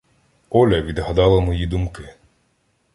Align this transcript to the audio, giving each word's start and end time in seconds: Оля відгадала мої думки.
Оля 0.49 0.81
відгадала 0.81 1.39
мої 1.41 1.67
думки. 1.67 2.09